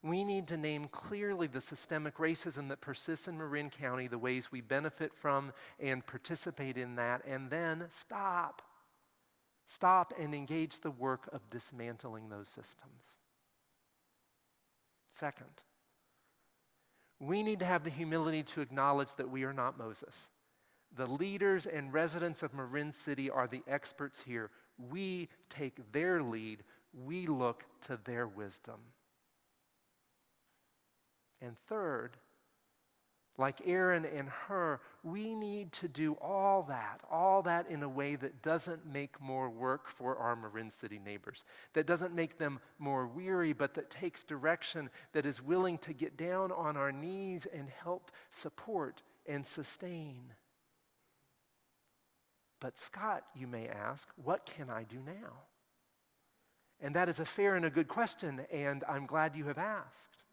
We 0.01 0.23
need 0.23 0.47
to 0.47 0.57
name 0.57 0.87
clearly 0.87 1.47
the 1.47 1.59
systemic 1.59 2.17
racism 2.17 2.69
that 2.69 2.79
persists 2.79 3.27
in 3.27 3.37
Marin 3.37 3.69
County, 3.69 4.07
the 4.07 4.17
ways 4.17 4.51
we 4.51 4.61
benefit 4.61 5.13
from 5.13 5.51
and 5.79 6.05
participate 6.05 6.77
in 6.77 6.95
that, 6.95 7.21
and 7.27 7.49
then 7.49 7.85
stop. 7.99 8.61
Stop 9.65 10.13
and 10.17 10.33
engage 10.33 10.79
the 10.79 10.91
work 10.91 11.27
of 11.33 11.49
dismantling 11.49 12.29
those 12.29 12.47
systems. 12.47 13.17
Second, 15.09 15.61
we 17.19 17.43
need 17.43 17.59
to 17.59 17.65
have 17.65 17.83
the 17.83 17.89
humility 17.89 18.43
to 18.43 18.61
acknowledge 18.61 19.13
that 19.17 19.29
we 19.29 19.43
are 19.43 19.53
not 19.53 19.77
Moses. 19.77 20.15
The 20.95 21.07
leaders 21.07 21.65
and 21.65 21.93
residents 21.93 22.43
of 22.43 22.53
Marin 22.53 22.91
City 22.91 23.29
are 23.29 23.47
the 23.47 23.61
experts 23.67 24.21
here. 24.21 24.49
We 24.77 25.29
take 25.49 25.91
their 25.91 26.21
lead, 26.21 26.63
we 26.93 27.27
look 27.27 27.63
to 27.87 27.99
their 28.03 28.27
wisdom. 28.27 28.79
And 31.41 31.55
third, 31.67 32.17
like 33.39 33.61
Aaron 33.65 34.03
and 34.03 34.27
Hur, 34.27 34.81
we 35.01 35.33
need 35.33 35.71
to 35.73 35.87
do 35.87 36.13
all 36.15 36.63
that, 36.63 36.99
all 37.09 37.41
that 37.43 37.69
in 37.69 37.83
a 37.83 37.87
way 37.87 38.17
that 38.17 38.41
doesn't 38.41 38.85
make 38.85 39.21
more 39.21 39.49
work 39.49 39.87
for 39.87 40.17
our 40.17 40.35
Marin 40.35 40.69
City 40.69 40.99
neighbors, 40.99 41.45
that 41.73 41.87
doesn't 41.87 42.13
make 42.13 42.37
them 42.37 42.59
more 42.79 43.07
weary, 43.07 43.53
but 43.53 43.75
that 43.75 43.89
takes 43.89 44.25
direction, 44.25 44.89
that 45.13 45.25
is 45.25 45.41
willing 45.41 45.77
to 45.77 45.93
get 45.93 46.17
down 46.17 46.51
on 46.51 46.75
our 46.75 46.91
knees 46.91 47.47
and 47.53 47.69
help 47.69 48.11
support 48.29 49.03
and 49.25 49.47
sustain. 49.47 50.33
But, 52.59 52.77
Scott, 52.77 53.23
you 53.35 53.47
may 53.47 53.67
ask, 53.67 54.07
what 54.23 54.45
can 54.45 54.69
I 54.69 54.83
do 54.83 54.97
now? 55.05 55.43
And 56.81 56.95
that 56.95 57.09
is 57.09 57.19
a 57.19 57.25
fair 57.25 57.55
and 57.55 57.65
a 57.65 57.69
good 57.69 57.87
question, 57.87 58.41
and 58.51 58.83
I'm 58.87 59.05
glad 59.05 59.35
you 59.35 59.45
have 59.45 59.57
asked. 59.57 60.23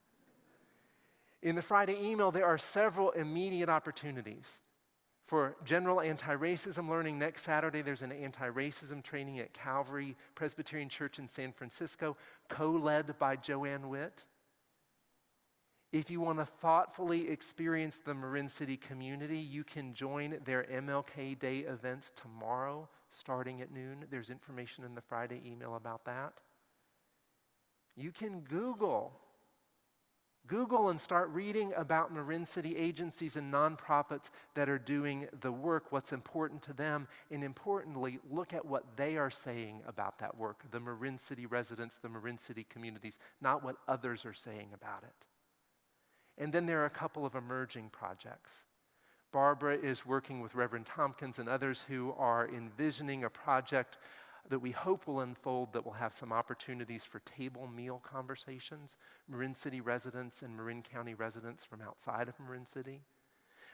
In 1.43 1.55
the 1.55 1.63
Friday 1.63 1.97
email, 2.01 2.31
there 2.31 2.47
are 2.47 2.59
several 2.59 3.11
immediate 3.11 3.69
opportunities. 3.69 4.47
For 5.27 5.57
general 5.65 6.01
anti 6.01 6.37
racism 6.37 6.89
learning, 6.89 7.19
next 7.19 7.45
Saturday 7.45 7.83
there's 7.83 8.03
an 8.03 8.13
anti 8.13 8.49
racism 8.49 9.03
training 9.03 9.41
at 9.41 9.53
Calvary 9.53 10.17
Presbyterian 10.37 10.89
Church 10.89 11.19
in 11.19 11.27
San 11.27 11.53
Francisco, 11.53 12.17
co 12.49 12.71
led 12.71 13.19
by 13.19 13.35
Joanne 13.35 13.89
Witt. 13.89 14.25
If 15.97 16.11
you 16.11 16.21
want 16.21 16.41
to 16.41 16.45
thoughtfully 16.45 17.31
experience 17.31 17.99
the 18.05 18.13
Marin 18.13 18.51
City 18.51 18.77
community, 18.77 19.39
you 19.39 19.65
can 19.65 19.95
join 19.95 20.39
their 20.45 20.65
MLK 20.65 21.39
Day 21.39 21.61
events 21.61 22.13
tomorrow 22.15 22.87
starting 23.11 23.63
at 23.63 23.73
noon. 23.73 24.05
There's 24.11 24.29
information 24.29 24.85
in 24.85 24.95
the 24.95 25.01
Friday 25.01 25.41
email 25.47 25.75
about 25.75 26.05
that. 26.05 26.35
You 27.97 28.13
can 28.13 28.41
Google 28.41 29.15
Google 30.47 30.91
and 30.91 31.01
start 31.01 31.31
reading 31.31 31.73
about 31.77 32.13
Marin 32.13 32.45
City 32.45 32.77
agencies 32.77 33.37
and 33.37 33.53
nonprofits 33.53 34.29
that 34.55 34.69
are 34.69 34.79
doing 34.79 35.27
the 35.41 35.51
work, 35.51 35.91
what's 35.91 36.13
important 36.13 36.61
to 36.65 36.75
them, 36.75 37.09
and 37.31 37.43
importantly, 37.43 38.21
look 38.31 38.53
at 38.53 38.65
what 38.65 38.85
they 38.97 39.17
are 39.17 39.31
saying 39.31 39.81
about 39.89 40.19
that 40.19 40.37
work 40.37 40.63
the 40.71 40.79
Marin 40.79 41.19
City 41.19 41.47
residents, 41.47 41.97
the 42.03 42.11
Marin 42.11 42.37
City 42.37 42.67
communities, 42.69 43.17
not 43.41 43.65
what 43.65 43.77
others 43.89 44.27
are 44.27 44.35
saying 44.35 44.69
about 44.75 45.03
it. 45.03 45.15
And 46.39 46.53
then 46.53 46.67
there 46.67 46.83
are 46.83 46.87
a 46.87 46.91
couple 46.91 47.25
of 47.25 47.35
emerging 47.35 47.91
projects. 47.91 48.63
Barbara 49.33 49.77
is 49.77 50.07
working 50.07 50.41
with 50.41 50.55
Reverend 50.55 50.87
Tompkins 50.87 51.39
and 51.39 51.49
others 51.49 51.85
who 51.89 52.15
are 52.17 52.49
envisioning 52.49 53.25
a 53.25 53.31
project 53.31 53.99
that 54.49 54.59
we 54.59 54.71
hope 54.71 55.07
will 55.07 55.21
unfold 55.21 55.73
that 55.73 55.85
will 55.85 55.93
have 55.93 56.15
some 56.15 56.33
opportunities 56.33 57.05
for 57.05 57.19
table 57.21 57.67
meal 57.67 58.01
conversations, 58.05 58.97
Marin 59.29 59.55
City 59.55 59.81
residents 59.81 60.43
and 60.43 60.57
Marin 60.57 60.83
County 60.83 61.15
residents 61.15 61.65
from 61.65 61.81
outside 61.81 62.29
of 62.29 62.39
Marin 62.39 62.67
City. 62.67 63.01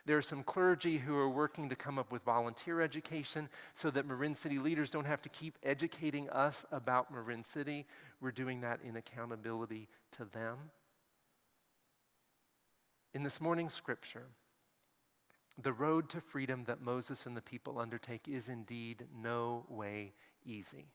There 0.04 0.18
are 0.18 0.22
some 0.22 0.42
clergy 0.42 0.98
who 0.98 1.14
are 1.16 1.30
working 1.30 1.68
to 1.68 1.76
come 1.76 1.98
up 1.98 2.10
with 2.10 2.22
volunteer 2.22 2.80
education 2.80 3.48
so 3.74 3.90
that 3.90 4.06
Marin 4.06 4.34
City 4.34 4.58
leaders 4.58 4.90
don't 4.90 5.04
have 5.04 5.22
to 5.22 5.28
keep 5.28 5.58
educating 5.62 6.28
us 6.30 6.64
about 6.72 7.12
Marin 7.12 7.44
City. 7.44 7.86
We're 8.20 8.32
doing 8.32 8.62
that 8.62 8.80
in 8.82 8.96
accountability 8.96 9.88
to 10.12 10.24
them. 10.24 10.56
In 13.14 13.22
this 13.22 13.40
morning's 13.40 13.74
scripture, 13.74 14.26
the 15.62 15.72
road 15.72 16.08
to 16.10 16.20
freedom 16.20 16.64
that 16.64 16.80
Moses 16.80 17.26
and 17.26 17.36
the 17.36 17.42
people 17.42 17.78
undertake 17.78 18.26
is 18.26 18.48
indeed 18.48 19.04
no 19.14 19.66
way 19.68 20.12
easy. 20.46 20.86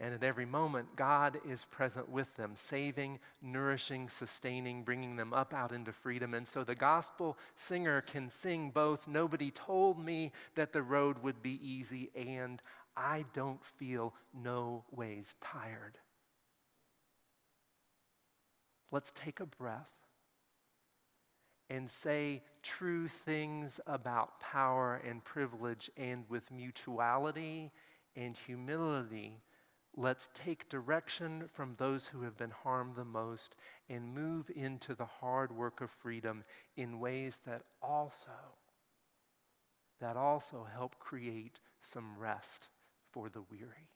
And 0.00 0.12
at 0.12 0.24
every 0.24 0.46
moment, 0.46 0.96
God 0.96 1.38
is 1.48 1.66
present 1.66 2.08
with 2.08 2.34
them, 2.34 2.52
saving, 2.56 3.20
nourishing, 3.40 4.08
sustaining, 4.08 4.82
bringing 4.82 5.16
them 5.16 5.32
up 5.32 5.54
out 5.54 5.70
into 5.70 5.92
freedom. 5.92 6.34
And 6.34 6.48
so 6.48 6.64
the 6.64 6.74
gospel 6.74 7.38
singer 7.54 8.00
can 8.00 8.28
sing 8.28 8.70
both, 8.70 9.06
Nobody 9.06 9.52
told 9.52 10.04
me 10.04 10.32
that 10.56 10.72
the 10.72 10.82
road 10.82 11.22
would 11.22 11.42
be 11.42 11.60
easy, 11.62 12.10
and 12.16 12.60
I 12.96 13.24
don't 13.34 13.64
feel 13.64 14.14
no 14.32 14.84
ways 14.90 15.36
tired. 15.40 15.98
Let's 18.90 19.12
take 19.12 19.38
a 19.38 19.46
breath 19.46 20.03
and 21.74 21.90
say 21.90 22.40
true 22.62 23.08
things 23.08 23.80
about 23.88 24.38
power 24.38 25.02
and 25.04 25.24
privilege, 25.24 25.90
and 25.96 26.24
with 26.28 26.52
mutuality 26.52 27.72
and 28.14 28.36
humility, 28.36 29.40
let's 29.96 30.30
take 30.34 30.68
direction 30.68 31.48
from 31.52 31.74
those 31.76 32.06
who 32.06 32.22
have 32.22 32.36
been 32.36 32.52
harmed 32.62 32.94
the 32.94 33.04
most 33.04 33.56
and 33.88 34.14
move 34.14 34.50
into 34.54 34.94
the 34.94 35.04
hard 35.04 35.50
work 35.50 35.80
of 35.80 35.90
freedom 35.90 36.44
in 36.76 37.00
ways 37.00 37.38
that 37.44 37.62
also 37.82 38.30
that 40.00 40.16
also 40.16 40.66
help 40.74 40.98
create 40.98 41.58
some 41.80 42.16
rest 42.18 42.68
for 43.10 43.28
the 43.28 43.42
weary. 43.50 43.88